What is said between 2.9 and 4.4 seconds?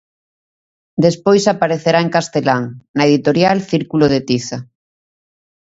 na editorial Círculo de